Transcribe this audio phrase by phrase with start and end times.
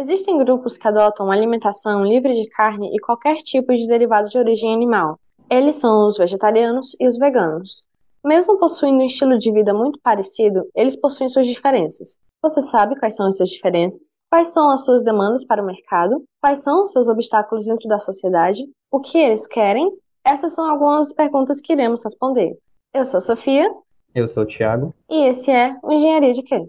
[0.00, 4.72] Existem grupos que adotam alimentação livre de carne e qualquer tipo de derivado de origem
[4.72, 5.18] animal.
[5.50, 7.88] Eles são os vegetarianos e os veganos.
[8.24, 12.16] Mesmo possuindo um estilo de vida muito parecido, eles possuem suas diferenças.
[12.40, 14.22] Você sabe quais são essas diferenças?
[14.30, 16.22] Quais são as suas demandas para o mercado?
[16.40, 18.62] Quais são os seus obstáculos dentro da sociedade?
[18.92, 19.90] O que eles querem?
[20.24, 22.56] Essas são algumas perguntas que iremos responder.
[22.94, 23.68] Eu sou a Sofia.
[24.14, 24.94] Eu sou o Thiago.
[25.10, 26.68] E esse é o Engenharia de Quê?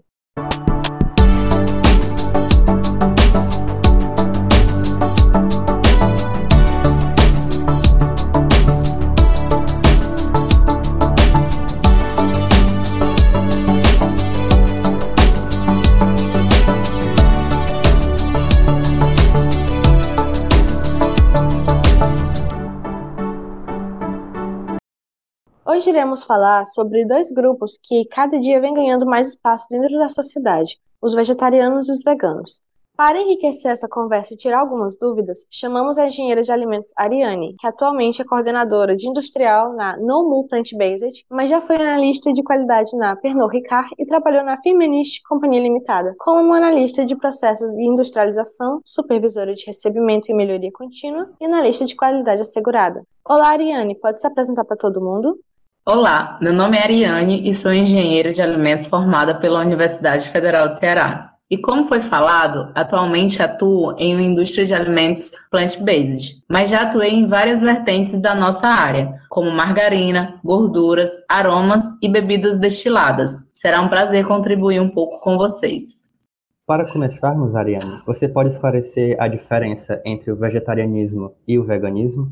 [25.72, 30.10] Hoje iremos falar sobre dois grupos que cada dia vem ganhando mais espaço dentro da
[30.10, 32.60] sociedade, os vegetarianos e os veganos.
[32.98, 37.68] Para enriquecer essa conversa e tirar algumas dúvidas, chamamos a engenheira de alimentos Ariane, que
[37.68, 42.98] atualmente é coordenadora de industrial na No Mutant Based, mas já foi analista de qualidade
[42.98, 48.82] na Pernod Ricard e trabalhou na Firmenich Companhia Limitada como analista de processos de industrialização,
[48.84, 53.04] supervisora de recebimento e melhoria contínua e analista de qualidade assegurada.
[53.24, 55.38] Olá, Ariane, pode se apresentar para todo mundo?
[55.92, 60.76] Olá, meu nome é Ariane e sou engenheira de alimentos formada pela Universidade Federal do
[60.76, 61.34] Ceará.
[61.50, 67.10] E como foi falado, atualmente atuo em uma indústria de alimentos plant-based, mas já atuei
[67.10, 73.36] em várias vertentes da nossa área, como margarina, gorduras, aromas e bebidas destiladas.
[73.52, 76.08] Será um prazer contribuir um pouco com vocês.
[76.68, 82.32] Para começarmos, Ariane, você pode esclarecer a diferença entre o vegetarianismo e o veganismo?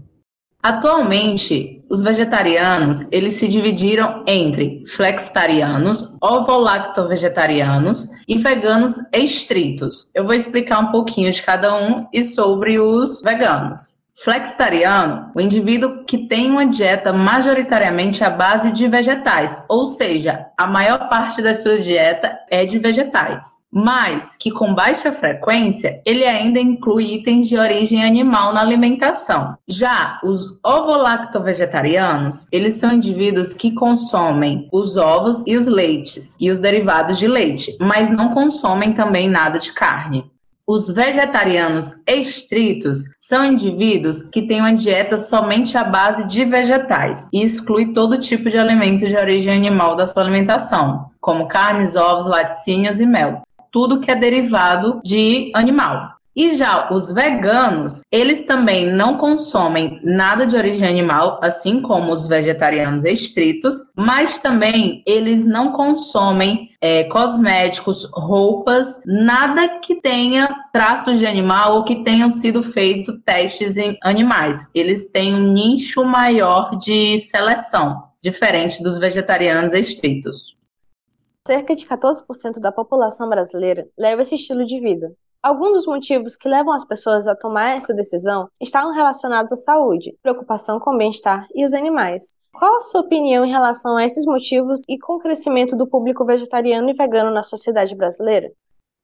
[0.67, 10.11] Atualmente, os vegetarianos, eles se dividiram entre flexitarianos, ovo-lacto-vegetarianos e veganos estritos.
[10.13, 13.96] Eu vou explicar um pouquinho de cada um e sobre os veganos.
[14.19, 20.65] Flexitariano, o indivíduo que tem uma dieta majoritariamente à base de vegetais, ou seja, a
[20.65, 26.59] maior parte da sua dieta é de vegetais, mas que com baixa frequência ele ainda
[26.59, 29.55] inclui itens de origem animal na alimentação.
[29.67, 36.57] Já os ovo-lacto-vegetarianos, eles são indivíduos que consomem os ovos e os leites e os
[36.57, 40.25] derivados de leite, mas não consomem também nada de carne.
[40.69, 47.41] Os vegetarianos estritos são indivíduos que têm uma dieta somente à base de vegetais e
[47.41, 52.99] exclui todo tipo de alimento de origem animal da sua alimentação, como carnes, ovos, laticínios
[52.99, 53.43] e mel.
[53.71, 56.16] Tudo que é derivado de animal.
[56.37, 62.27] E já os veganos, eles também não consomem nada de origem animal, assim como os
[62.27, 71.25] vegetarianos estritos, mas também eles não consomem é, cosméticos, roupas, nada que tenha traços de
[71.25, 74.69] animal ou que tenham sido feitos testes em animais.
[74.75, 80.55] Eles têm um nicho maior de seleção, diferente dos vegetarianos estritos.
[81.47, 85.15] Cerca de 14% da população brasileira leva esse estilo de vida.
[85.47, 90.13] Alguns dos motivos que levam as pessoas a tomar essa decisão estavam relacionados à saúde,
[90.21, 92.33] preocupação com o bem-estar e os animais.
[92.51, 96.25] Qual a sua opinião em relação a esses motivos e com o crescimento do público
[96.25, 98.51] vegetariano e vegano na sociedade brasileira?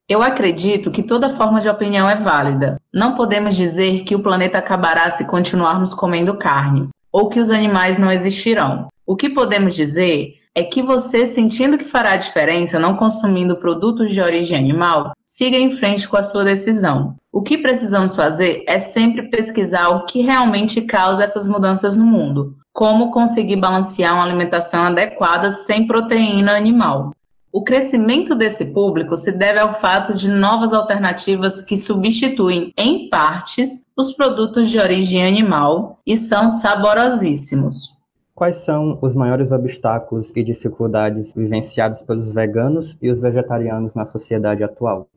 [0.10, 2.76] Eu acredito que toda forma de opinião é válida.
[2.94, 7.98] Não podemos dizer que o planeta acabará se continuarmos comendo carne, ou que os animais
[7.98, 8.90] não existirão.
[9.06, 14.22] O que podemos dizer é que você, sentindo que fará diferença não consumindo produtos de
[14.22, 17.16] origem animal, siga em frente com a sua decisão.
[17.32, 22.56] O que precisamos fazer é sempre pesquisar o que realmente causa essas mudanças no mundo,
[22.72, 27.12] como conseguir balancear uma alimentação adequada sem proteína animal.
[27.52, 33.86] O crescimento desse público se deve ao fato de novas alternativas que substituem, em partes,
[33.96, 37.93] os produtos de origem animal e são saborosíssimos.
[38.36, 44.64] Quais são os maiores obstáculos e dificuldades vivenciados pelos veganos e os vegetarianos na sociedade
[44.64, 45.08] atual?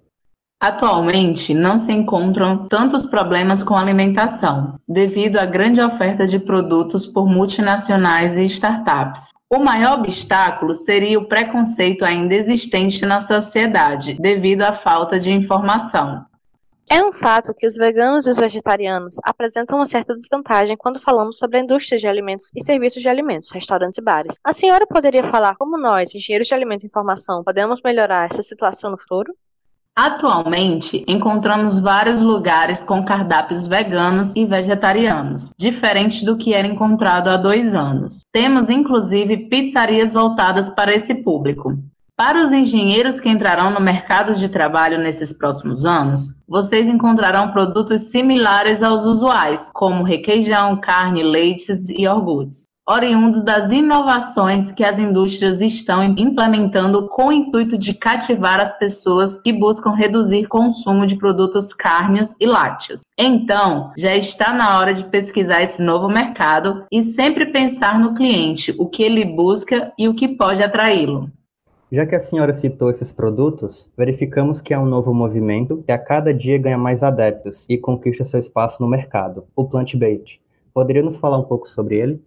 [0.60, 7.26] Atualmente, não se encontram tantos problemas com alimentação, devido à grande oferta de produtos por
[7.26, 9.32] multinacionais e startups.
[9.50, 16.24] O maior obstáculo seria o preconceito ainda existente na sociedade, devido à falta de informação.
[16.88, 21.36] É um fato que os veganos e os vegetarianos apresentam uma certa desvantagem quando falamos
[21.36, 24.36] sobre a indústria de alimentos e serviços de alimentos, restaurantes e bares.
[24.44, 28.92] A senhora poderia falar como nós, engenheiros de alimento e informação, podemos melhorar essa situação
[28.92, 29.34] no futuro?
[29.98, 37.36] Atualmente, encontramos vários lugares com cardápios veganos e vegetarianos, diferente do que era encontrado há
[37.36, 38.20] dois anos.
[38.30, 41.78] Temos inclusive pizzarias voltadas para esse público.
[42.16, 48.04] Para os engenheiros que entrarão no mercado de trabalho nesses próximos anos, vocês encontrarão produtos
[48.04, 55.60] similares aos usuais, como requeijão, carne, leites e iogurtes oriundos das inovações que as indústrias
[55.60, 61.74] estão implementando com o intuito de cativar as pessoas que buscam reduzir consumo de produtos
[61.74, 63.00] carnes e lácteos.
[63.18, 68.72] Então, já está na hora de pesquisar esse novo mercado e sempre pensar no cliente,
[68.78, 71.28] o que ele busca e o que pode atraí-lo.
[71.90, 75.98] Já que a senhora citou esses produtos, verificamos que há um novo movimento que a
[75.98, 80.40] cada dia ganha mais adeptos e conquista seu espaço no mercado, o plant-based.
[80.74, 82.20] Poderia nos falar um pouco sobre ele?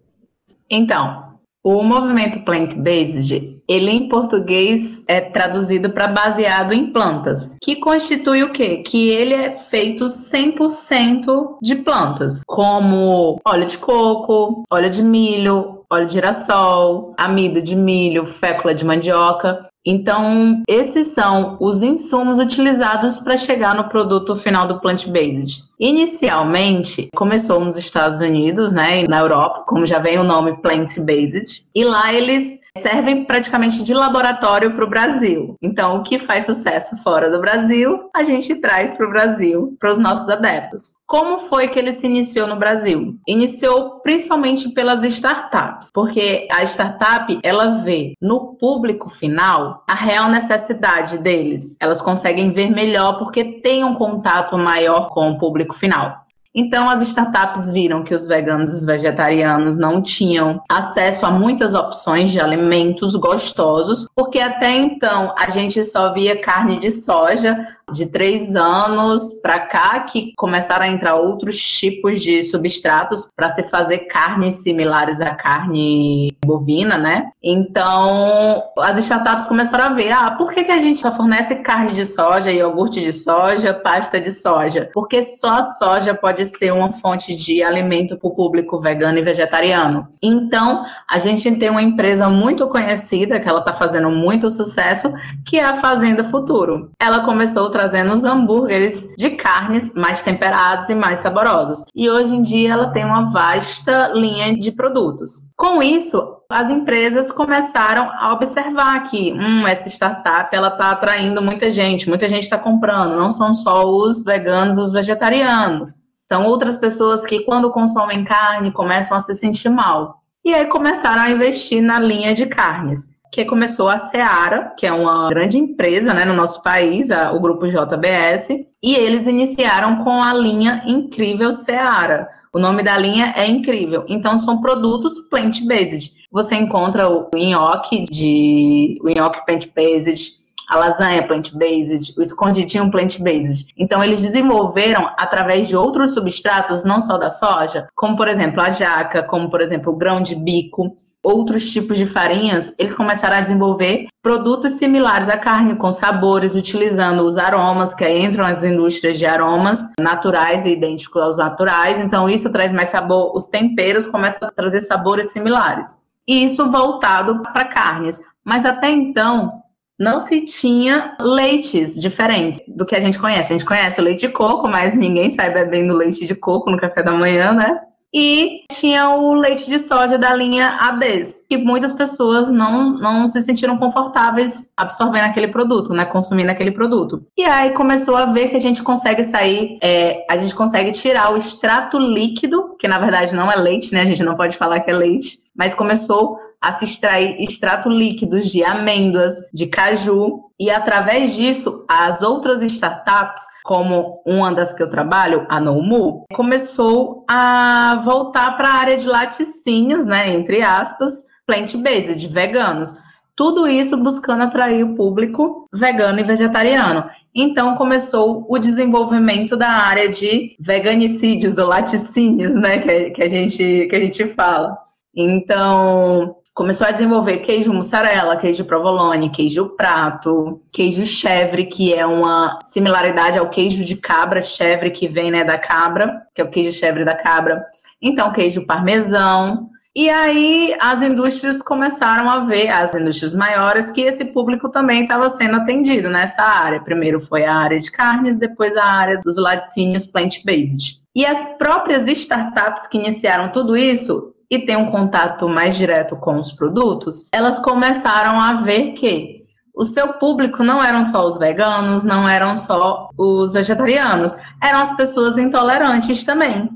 [0.70, 8.42] Então, o movimento plant-based, ele em português é traduzido para baseado em plantas, que constitui
[8.42, 8.78] o quê?
[8.78, 16.06] Que ele é feito 100% de plantas, como óleo de coco, óleo de milho, óleo
[16.06, 19.68] de girassol, amido de milho, fécula de mandioca.
[19.86, 25.64] Então, esses são os insumos utilizados para chegar no produto final do plant-based.
[25.78, 31.82] Inicialmente, começou nos Estados Unidos, né, na Europa, como já vem o nome plant-based, e
[31.82, 35.56] lá eles servem praticamente de laboratório para o Brasil.
[35.62, 39.92] Então, o que faz sucesso fora do Brasil, a gente traz para o Brasil, para
[39.92, 40.92] os nossos adeptos.
[41.06, 43.16] Como foi que ele se iniciou no Brasil?
[43.26, 51.18] Iniciou principalmente pelas startups, porque a startup ela vê no público final a real necessidade
[51.18, 51.76] deles.
[51.80, 56.20] Elas conseguem ver melhor porque tem um contato maior com o público final.
[56.52, 61.74] Então, as startups viram que os veganos e os vegetarianos não tinham acesso a muitas
[61.74, 68.06] opções de alimentos gostosos, porque até então a gente só via carne de soja, de
[68.06, 74.00] três anos para cá que começaram a entrar outros tipos de substratos para se fazer
[74.06, 77.30] carnes similares à carne bovina, né?
[77.42, 81.92] Então, as startups começaram a ver, ah, por que, que a gente só fornece carne
[81.92, 84.90] de soja, iogurte de soja, pasta de soja?
[84.92, 89.22] Porque só a soja pode ser uma fonte de alimento para o público vegano e
[89.22, 90.08] vegetariano.
[90.22, 95.12] Então, a gente tem uma empresa muito conhecida, que ela está fazendo muito sucesso,
[95.46, 96.90] que é a Fazenda Futuro.
[96.98, 101.82] Ela começou a trazendo os hambúrgueres de carnes mais temperados e mais saborosos.
[101.94, 105.32] E hoje em dia ela tem uma vasta linha de produtos.
[105.56, 111.70] Com isso, as empresas começaram a observar que hum, essa startup ela está atraindo muita
[111.70, 115.94] gente, muita gente está comprando, não são só os veganos, os vegetarianos.
[116.28, 120.20] São outras pessoas que, quando consomem carne, começam a se sentir mal.
[120.44, 124.92] E aí começaram a investir na linha de carnes que começou a Seara, que é
[124.92, 128.48] uma grande empresa né, no nosso país, a, o grupo JBS,
[128.82, 132.28] e eles iniciaram com a linha Incrível Seara.
[132.52, 134.04] O nome da linha é incrível.
[134.08, 136.10] Então são produtos plant-based.
[136.32, 140.40] Você encontra o nhoque de o nhoque plant-based,
[140.70, 143.72] a lasanha plant-based, o escondidinho plant-based.
[143.76, 148.70] Então, eles desenvolveram através de outros substratos, não só da soja, como, por exemplo, a
[148.70, 153.40] jaca, como, por exemplo, o grão de bico, outros tipos de farinhas, eles começaram a
[153.40, 159.26] desenvolver produtos similares à carne, com sabores, utilizando os aromas, que entram as indústrias de
[159.26, 161.98] aromas naturais e idênticos aos naturais.
[161.98, 163.36] Então, isso traz mais sabor.
[163.36, 165.98] Os temperos começam a trazer sabores similares.
[166.26, 168.20] E isso voltado para carnes.
[168.44, 169.60] Mas até então,
[169.98, 173.52] não se tinha leites diferentes do que a gente conhece.
[173.52, 176.78] A gente conhece o leite de coco, mas ninguém sai bebendo leite de coco no
[176.78, 177.80] café da manhã, né?
[178.12, 183.40] E tinha o leite de soja da linha ABES, que muitas pessoas não, não se
[183.40, 186.04] sentiram confortáveis absorvendo aquele produto, né?
[186.04, 187.24] Consumindo aquele produto.
[187.36, 191.32] E aí começou a ver que a gente consegue sair, é, a gente consegue tirar
[191.32, 194.00] o extrato líquido, que na verdade não é leite, né?
[194.00, 198.50] A gente não pode falar que é leite, mas começou a se extrair extrato líquidos
[198.50, 204.90] de amêndoas, de caju, e através disso, as outras startups, como uma das que eu
[204.90, 212.28] trabalho, a Nomu, começou a voltar para a área de laticínios, né, entre aspas, plant-based,
[212.28, 212.94] veganos.
[213.34, 217.08] Tudo isso buscando atrair o público vegano e vegetariano.
[217.34, 223.86] Então começou o desenvolvimento da área de veganicídios ou laticínios, né, que, que, a, gente,
[223.88, 224.76] que a gente fala.
[225.16, 232.58] Então, começou a desenvolver queijo mussarela, queijo provolone, queijo prato, queijo chèvre, que é uma
[232.62, 236.72] similaridade ao queijo de cabra, chèvre que vem né, da cabra, que é o queijo
[236.72, 237.64] chèvre da cabra.
[238.02, 239.68] Então, queijo parmesão.
[239.94, 245.28] E aí as indústrias começaram a ver, as indústrias maiores, que esse público também estava
[245.28, 246.80] sendo atendido nessa área.
[246.80, 251.00] Primeiro foi a área de carnes, depois a área dos laticínios plant-based.
[251.14, 256.34] E as próprias startups que iniciaram tudo isso e tem um contato mais direto com
[256.34, 259.40] os produtos, elas começaram a ver que
[259.74, 264.94] o seu público não eram só os veganos, não eram só os vegetarianos, eram as
[264.96, 266.68] pessoas intolerantes também.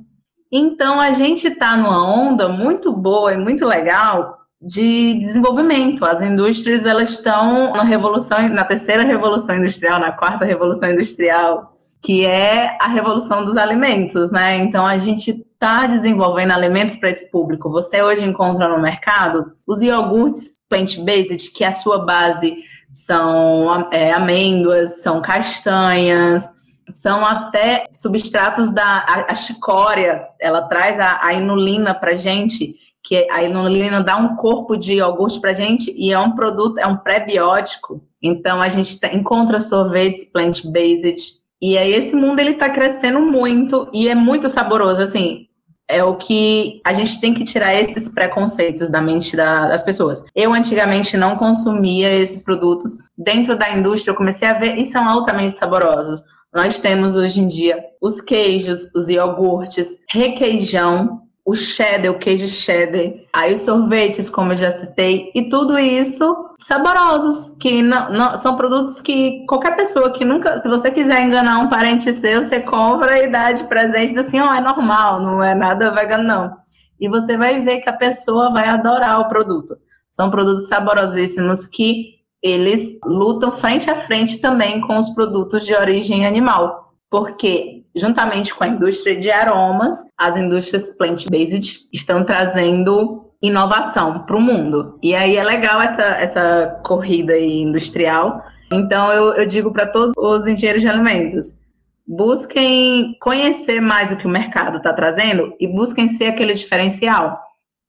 [0.51, 6.05] Então a gente está numa onda muito boa e muito legal de desenvolvimento.
[6.05, 11.74] As indústrias elas estão na revolução, na terceira revolução industrial, na quarta revolução industrial,
[12.05, 14.59] que é a revolução dos alimentos, né?
[14.59, 17.71] Então a gente está desenvolvendo alimentos para esse público.
[17.71, 22.59] Você hoje encontra no mercado os iogurtes plant-based, que a sua base
[22.93, 26.47] são é, amêndoas, são castanhas,
[26.91, 33.27] são até substratos da a, a chicória, ela traz a, a inulina para gente, que
[33.31, 36.99] a inulina dá um corpo de iogurte para gente e é um produto, é um
[36.99, 38.03] pré-biótico.
[38.23, 44.07] Então a gente encontra sorvetes plant-based e aí esse mundo ele está crescendo muito e
[44.07, 45.47] é muito saboroso, assim,
[45.89, 50.23] é o que a gente tem que tirar esses preconceitos da mente da, das pessoas.
[50.35, 52.99] Eu antigamente não consumia esses produtos.
[53.17, 56.23] Dentro da indústria eu comecei a ver e são altamente saborosos.
[56.53, 63.13] Nós temos hoje em dia os queijos, os iogurtes, requeijão, o cheddar, o queijo cheddar,
[63.33, 68.57] aí os sorvetes, como eu já citei, e tudo isso saborosos, que não, não, são
[68.57, 73.23] produtos que qualquer pessoa que nunca, se você quiser enganar um parente seu, você compra
[73.23, 76.57] e dá de presente assim, ó, oh, é normal, não é nada vegano não.
[76.99, 79.77] E você vai ver que a pessoa vai adorar o produto.
[80.11, 86.27] São produtos saborosíssimos que eles lutam frente a frente também com os produtos de origem
[86.27, 86.84] animal,
[87.15, 94.41] porque juntamente com a indústria de aromas, as indústrias plant-based estão trazendo inovação para o
[94.41, 94.99] mundo.
[95.01, 98.43] E aí é legal essa, essa corrida industrial.
[98.73, 101.63] Então eu, eu digo para todos os engenheiros de alimentos,
[102.05, 107.39] busquem conhecer mais o que o mercado está trazendo e busquem ser aquele diferencial.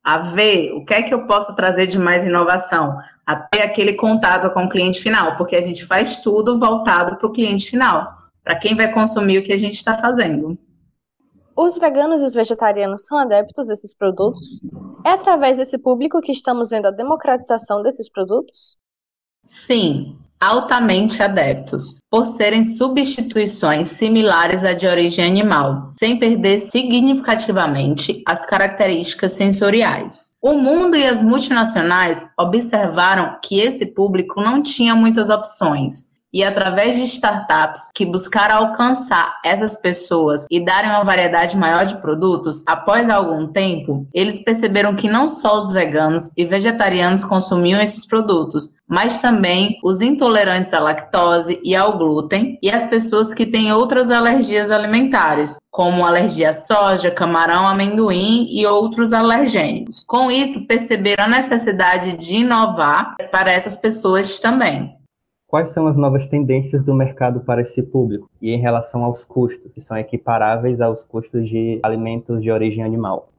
[0.03, 4.53] A ver o que é que eu posso trazer de mais inovação, até aquele contato
[4.53, 8.59] com o cliente final, porque a gente faz tudo voltado para o cliente final para
[8.59, 10.57] quem vai consumir o que a gente está fazendo.
[11.57, 14.61] Os veganos e os vegetarianos são adeptos desses produtos?
[15.03, 18.77] É através desse público que estamos vendo a democratização desses produtos?
[19.43, 28.45] Sim, altamente adeptos, por serem substituições similares à de origem animal, sem perder significativamente as
[28.45, 30.35] características sensoriais.
[30.41, 36.97] O mundo e as multinacionais observaram que esse público não tinha muitas opções e através
[36.97, 43.09] de startups que buscaram alcançar essas pessoas e darem uma variedade maior de produtos, após
[43.09, 49.17] algum tempo, eles perceberam que não só os veganos e vegetarianos consumiam esses produtos, mas
[49.19, 54.71] também os intolerantes à lactose e ao glúten e as pessoas que têm outras alergias
[54.71, 60.03] alimentares, como alergia à soja, camarão, amendoim e outros alergênicos.
[60.05, 64.93] Com isso, perceberam a necessidade de inovar para essas pessoas também.
[65.47, 69.71] Quais são as novas tendências do mercado para esse público e em relação aos custos,
[69.71, 73.29] que são equiparáveis aos custos de alimentos de origem animal?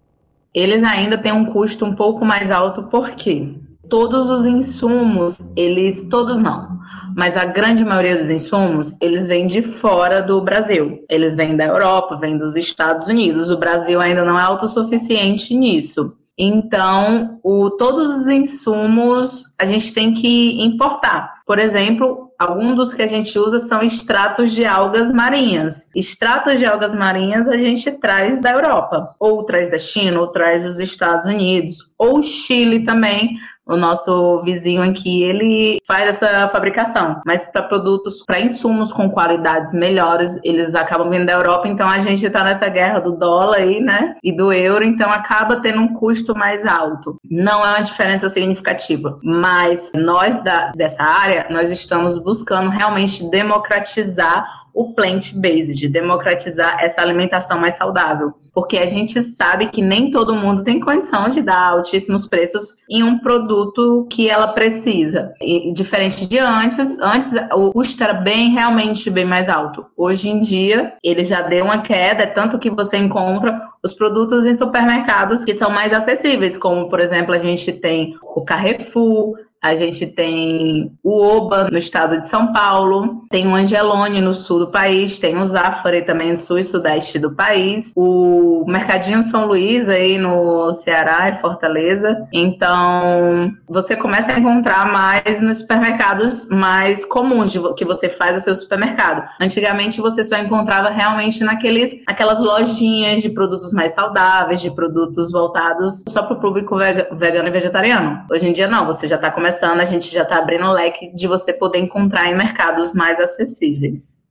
[0.55, 3.55] Eles ainda têm um custo um pouco mais alto, porque
[3.89, 6.79] todos os insumos, eles, todos não,
[7.17, 11.05] mas a grande maioria dos insumos, eles vêm de fora do Brasil.
[11.09, 13.51] Eles vêm da Europa, vêm dos Estados Unidos.
[13.51, 16.15] O Brasil ainda não é autossuficiente nisso.
[16.39, 21.36] Então, o, todos os insumos a gente tem que importar.
[21.47, 25.89] Por exemplo, alguns dos que a gente usa são extratos de algas marinhas.
[25.95, 30.65] Extratos de algas marinhas a gente traz da Europa, ou traz da China, ou traz
[30.65, 37.21] dos Estados Unidos, ou Chile também, o nosso vizinho aqui, ele faz essa fabricação.
[37.27, 41.99] Mas para produtos, para insumos com qualidades melhores, eles acabam vindo da Europa, então a
[41.99, 44.15] gente está nessa guerra do dólar aí, né?
[44.23, 47.17] E do euro, então acaba tendo um custo mais alto.
[47.29, 54.66] Não é uma diferença significativa, mas nós da, dessa área, nós estamos buscando realmente democratizar
[54.77, 58.35] o plant-based, democratizar essa alimentação mais saudável.
[58.53, 63.03] Porque a gente sabe que nem todo mundo tem condição de dar altíssimos preços em
[63.03, 65.33] um produto que ela precisa.
[65.41, 69.87] E, diferente de antes, antes o custo era bem, realmente bem mais alto.
[69.97, 74.45] Hoje em dia, ele já deu uma queda, é tanto que você encontra os produtos
[74.45, 79.75] em supermercados que são mais acessíveis, como, por exemplo, a gente tem o Carrefour, a
[79.75, 84.71] gente tem o Oba no estado de São Paulo, tem o Angelone no sul do
[84.71, 89.89] país, tem o Zafari também no sul e sudeste do país, o Mercadinho São Luís
[89.89, 92.27] aí no Ceará e Fortaleza.
[92.33, 98.55] Então, você começa a encontrar mais nos supermercados mais comuns que você faz o seu
[98.55, 99.29] supermercado.
[99.41, 106.05] Antigamente você só encontrava realmente naqueles aquelas lojinhas de produtos mais saudáveis, de produtos voltados
[106.09, 108.25] só para o público vegano e vegetariano.
[108.31, 110.73] Hoje em dia não, você já está começando conversando, a gente já está abrindo um
[110.73, 114.23] leque de você poder encontrar em mercados mais acessíveis.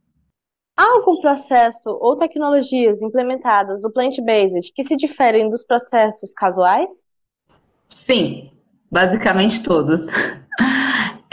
[0.77, 7.05] Há algum processo ou tecnologias implementadas do plant-based que se diferem dos processos casuais?
[7.87, 8.51] Sim,
[8.91, 10.01] basicamente todos.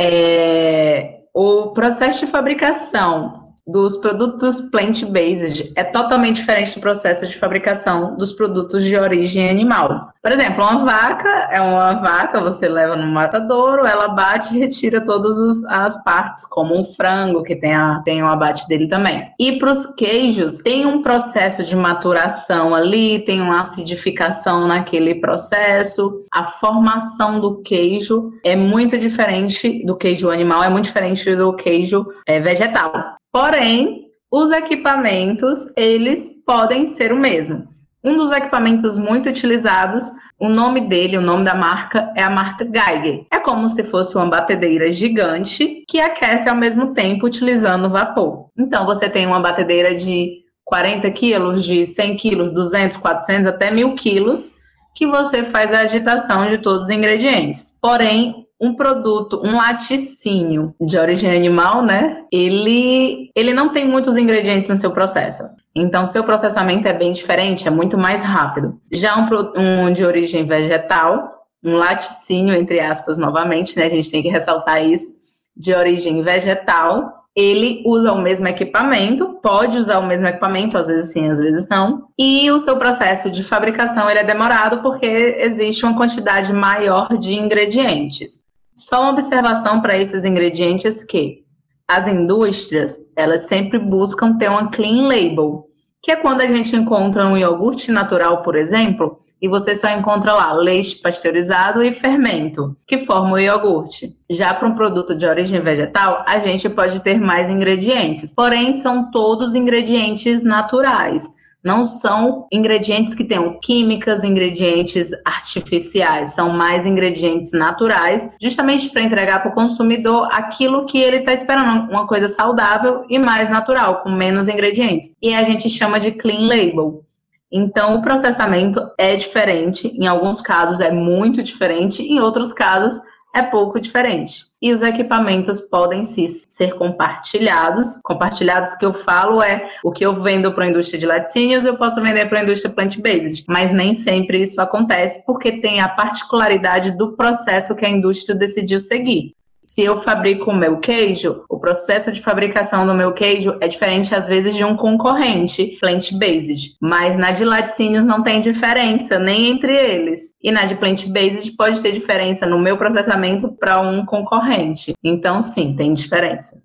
[0.05, 8.16] É, o processo de fabricação dos produtos plant-based é totalmente diferente do processo de fabricação
[8.16, 10.12] dos produtos de origem animal.
[10.21, 15.00] Por exemplo, uma vaca é uma vaca, você leva no matadouro, ela bate e retira
[15.04, 19.31] todas as partes, como um frango, que tem, a, tem o abate dele também.
[19.38, 26.21] E para os queijos, tem um processo de maturação ali, tem uma acidificação naquele processo.
[26.33, 32.07] A formação do queijo é muito diferente do queijo animal, é muito diferente do queijo
[32.26, 33.16] é, vegetal.
[33.33, 37.67] Porém, os equipamentos, eles podem ser o mesmo.
[38.05, 40.05] Um dos equipamentos muito utilizados,
[40.39, 43.25] o nome dele, o nome da marca, é a marca Geiger.
[43.33, 48.49] É como se fosse uma batedeira gigante que aquece ao mesmo tempo utilizando vapor.
[48.59, 53.95] Então, você tem uma batedeira de 40 quilos, de 100 quilos, 200, 400, até 1000
[53.95, 54.53] quilos,
[54.95, 57.79] que você faz a agitação de todos os ingredientes.
[57.81, 62.25] Porém, um produto, um laticínio de origem animal, né?
[62.31, 65.42] Ele, ele não tem muitos ingredientes no seu processo.
[65.75, 68.78] Então, seu processamento é bem diferente, é muito mais rápido.
[68.92, 71.28] Já um, um de origem vegetal,
[71.64, 73.87] um laticínio, entre aspas, novamente, né?
[73.87, 75.09] A gente tem que ressaltar isso,
[75.57, 81.12] de origem vegetal, ele usa o mesmo equipamento, pode usar o mesmo equipamento, às vezes
[81.12, 82.09] sim, às vezes não.
[82.19, 87.35] E o seu processo de fabricação ele é demorado porque existe uma quantidade maior de
[87.35, 88.45] ingredientes.
[88.75, 91.43] Só uma observação para esses ingredientes que
[91.87, 95.67] as indústrias, elas sempre buscam ter uma clean label,
[96.00, 100.33] que é quando a gente encontra um iogurte natural, por exemplo, e você só encontra
[100.33, 104.17] lá leite pasteurizado e fermento, que formam o iogurte.
[104.31, 109.11] Já para um produto de origem vegetal, a gente pode ter mais ingredientes, porém são
[109.11, 111.29] todos ingredientes naturais
[111.62, 119.40] não são ingredientes que tenham químicas, ingredientes artificiais, são mais ingredientes naturais, justamente para entregar
[119.40, 124.11] para o consumidor aquilo que ele está esperando, uma coisa saudável e mais natural, com
[124.11, 125.14] menos ingredientes.
[125.22, 127.05] E a gente chama de clean label.
[127.51, 132.98] Então, o processamento é diferente, em alguns casos é muito diferente, em outros casos
[133.35, 134.45] é pouco diferente.
[134.61, 137.99] E os equipamentos podem sim ser compartilhados.
[138.03, 141.77] Compartilhados que eu falo é o que eu vendo para a indústria de laticínios, eu
[141.77, 143.45] posso vender para a indústria plant-based.
[143.49, 148.79] Mas nem sempre isso acontece, porque tem a particularidade do processo que a indústria decidiu
[148.81, 149.33] seguir.
[149.66, 154.14] Se eu fabrico o meu queijo, o processo de fabricação do meu queijo é diferente
[154.14, 159.75] às vezes de um concorrente plant-based, mas na de laticínios não tem diferença nem entre
[159.75, 160.32] eles.
[160.42, 164.92] E na de plant-based pode ter diferença no meu processamento para um concorrente.
[165.02, 166.61] Então, sim, tem diferença.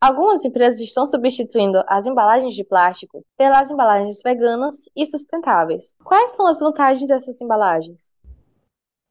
[0.00, 5.94] Algumas empresas estão substituindo as embalagens de plástico pelas embalagens veganas e sustentáveis.
[6.04, 8.12] Quais são as vantagens dessas embalagens?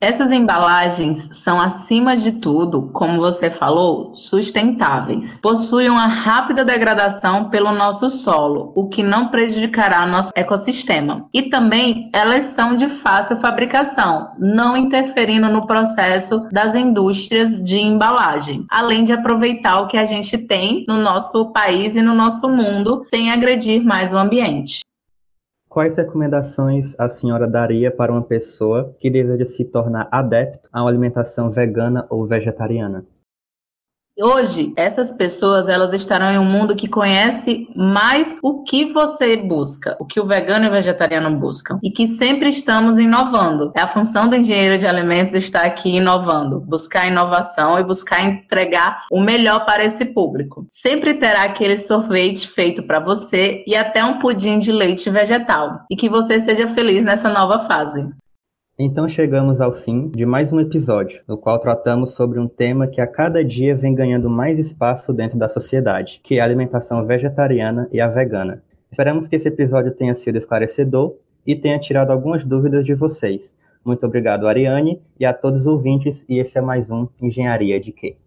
[0.01, 5.39] Essas embalagens são, acima de tudo, como você falou, sustentáveis.
[5.41, 11.27] Possuem uma rápida degradação pelo nosso solo, o que não prejudicará nosso ecossistema.
[11.33, 18.65] E também elas são de fácil fabricação, não interferindo no processo das indústrias de embalagem,
[18.69, 23.05] além de aproveitar o que a gente tem no nosso país e no nosso mundo
[23.09, 24.81] sem agredir mais o ambiente.
[25.75, 30.89] Quais recomendações a senhora daria para uma pessoa que deseja se tornar adepto a uma
[30.89, 33.05] alimentação vegana ou vegetariana?
[34.17, 39.97] Hoje, essas pessoas elas estarão em um mundo que conhece mais o que você busca,
[39.99, 43.73] o que o vegano e o vegetariano buscam, e que sempre estamos inovando.
[43.75, 49.05] É a função do engenheiro de alimentos estar aqui inovando, buscar inovação e buscar entregar
[49.11, 50.65] o melhor para esse público.
[50.69, 55.95] Sempre terá aquele sorvete feito para você e até um pudim de leite vegetal, e
[55.97, 58.07] que você seja feliz nessa nova fase.
[58.77, 62.99] Então chegamos ao fim de mais um episódio, no qual tratamos sobre um tema que
[62.99, 67.87] a cada dia vem ganhando mais espaço dentro da sociedade, que é a alimentação vegetariana
[67.89, 68.61] e a vegana.
[68.91, 71.15] Esperamos que esse episódio tenha sido esclarecedor
[71.47, 73.55] e tenha tirado algumas dúvidas de vocês.
[73.85, 77.93] Muito obrigado, Ariane, e a todos os ouvintes, e esse é mais um Engenharia de
[77.93, 78.17] Quê?